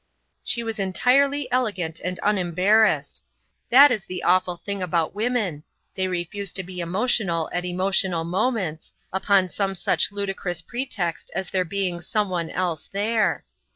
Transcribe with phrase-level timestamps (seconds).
[0.43, 3.21] She was entirely elegant and unembarrassed.
[3.69, 8.95] That is the awful thing about women they refuse to be emotional at emotional moments,
[9.13, 13.45] upon some such ludicrous pretext as there being someone else there.